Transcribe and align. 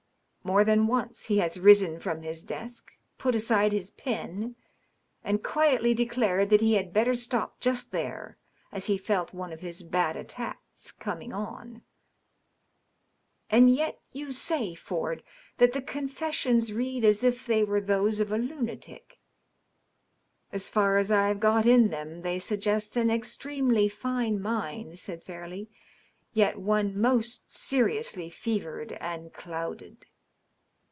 More 0.43 0.63
than 0.63 0.87
once 0.87 1.25
he 1.25 1.37
has 1.37 1.59
risen 1.59 1.99
from 1.99 2.23
his 2.23 2.43
desk, 2.43 2.93
put 3.19 3.35
aside 3.35 3.73
his 3.73 3.91
pen, 3.91 4.55
and 5.23 5.43
quietly 5.43 5.93
declared 5.93 6.49
that 6.49 6.61
he 6.61 6.73
had 6.73 6.91
better 6.91 7.13
stop 7.13 7.59
just 7.59 7.91
there, 7.91 8.39
as 8.71 8.87
he 8.87 8.97
felt 8.97 9.35
one 9.35 9.53
of 9.53 9.59
his 9.61 9.83
bad 9.83 10.17
attacks 10.17 10.91
coming 10.93 11.31
on." 11.31 11.73
^^ 11.73 11.81
And 13.51 13.73
yet 13.73 14.01
you 14.13 14.31
say. 14.31 14.73
Ford, 14.73 15.21
that 15.59 15.73
the 15.73 15.81
confessions 15.81 16.73
read 16.73 17.05
as 17.05 17.23
if 17.23 17.45
they 17.45 17.63
were 17.63 17.79
those 17.79 18.19
of 18.19 18.31
a 18.31 18.37
lunatic 18.39 19.19
?""As 20.51 20.69
far 20.69 20.97
as 20.97 21.11
I 21.11 21.27
have 21.27 21.39
got 21.39 21.67
in 21.67 21.89
them, 21.91 22.23
they 22.23 22.39
suggest 22.39 22.97
an 22.97 23.11
extremely 23.11 23.87
fine 23.87 24.41
mind," 24.41 24.97
said 24.97 25.23
Fairleigh, 25.23 25.67
"yet 26.33 26.57
one 26.57 26.99
most 26.99 27.51
seriously 27.55 28.31
fevered 28.31 28.93
and 28.93 29.31
clouded." 29.33 30.07